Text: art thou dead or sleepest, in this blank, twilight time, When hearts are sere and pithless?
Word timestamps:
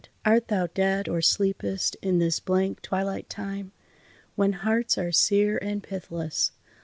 art 0.25 0.47
thou 0.47 0.65
dead 0.65 1.07
or 1.07 1.21
sleepest, 1.21 1.95
in 2.01 2.17
this 2.17 2.39
blank, 2.39 2.81
twilight 2.81 3.29
time, 3.29 3.71
When 4.35 4.53
hearts 4.53 4.97
are 4.97 5.11
sere 5.11 5.59
and 5.59 5.83
pithless? 5.83 6.53